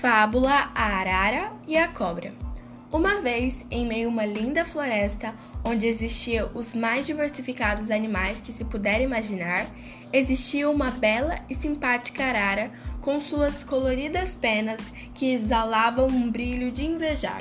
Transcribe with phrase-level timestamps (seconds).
[0.00, 2.34] Fábula A Arara e a Cobra.
[2.92, 5.32] Uma vez, em meio a uma linda floresta,
[5.64, 9.66] onde existiam os mais diversificados animais que se puder imaginar,
[10.12, 12.70] existia uma bela e simpática arara
[13.00, 14.80] com suas coloridas penas
[15.14, 17.40] que exalavam um brilho de invejar.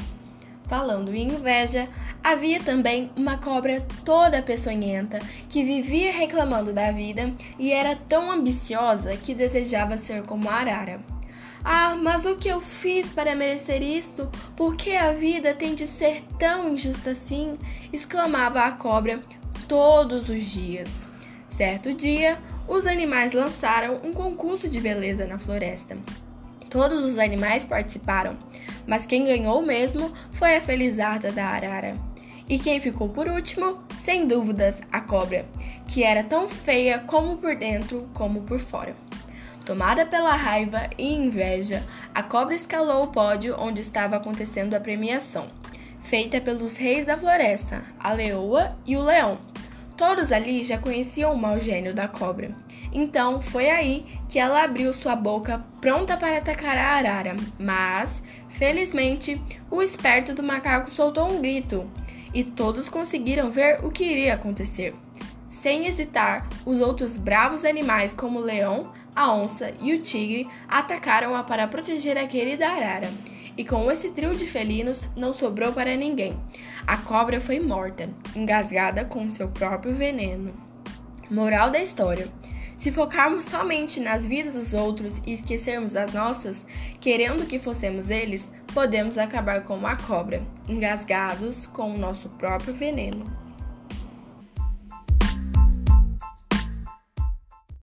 [0.64, 1.90] Falando em inveja,
[2.24, 5.20] havia também uma cobra toda peçonhenta
[5.50, 11.15] que vivia reclamando da vida e era tão ambiciosa que desejava ser como a arara.
[11.63, 14.30] Ah, mas o que eu fiz para merecer isto?
[14.55, 17.58] Por que a vida tem de ser tão injusta assim?
[17.91, 19.20] exclamava a cobra
[19.67, 20.89] todos os dias.
[21.50, 25.98] Certo dia, os animais lançaram um concurso de beleza na floresta.
[26.70, 28.36] Todos os animais participaram,
[28.86, 31.95] mas quem ganhou mesmo foi a felizarda da arara.
[32.48, 35.45] E quem ficou por último, sem dúvidas, a cobra,
[35.88, 38.95] que era tão feia como por dentro como por fora.
[39.66, 45.47] Tomada pela raiva e inveja, a cobra escalou o pódio onde estava acontecendo a premiação,
[46.03, 49.39] feita pelos reis da floresta, a leoa e o leão.
[49.97, 52.55] Todos ali já conheciam o mau gênio da cobra.
[52.93, 59.41] Então foi aí que ela abriu sua boca pronta para atacar a arara, mas, felizmente,
[59.71, 61.89] o esperto do macaco soltou um grito
[62.36, 64.93] e todos conseguiram ver o que iria acontecer.
[65.66, 71.41] Sem hesitar, os outros bravos animais, como o leão, a onça e o tigre, atacaram-a
[71.41, 73.09] para proteger a querida arara.
[73.58, 76.39] E com esse trio de felinos, não sobrou para ninguém.
[76.86, 80.53] A cobra foi morta, engasgada com seu próprio veneno.
[81.31, 82.27] Moral da história:
[82.77, 86.61] se focarmos somente nas vidas dos outros e esquecermos as nossas,
[87.02, 93.45] querendo que fossemos eles, podemos acabar como a cobra, engasgados com o nosso próprio veneno.